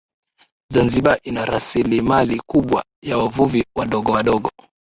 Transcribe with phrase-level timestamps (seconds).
[0.73, 4.49] Zanzibar ina rasilimali kubwa ya wavuvi wadogo wadogo